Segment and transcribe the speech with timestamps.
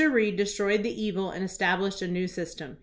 [0.09, 2.77] Reed destroyed the evil and established a new system.